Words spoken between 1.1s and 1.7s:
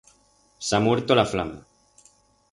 la flama.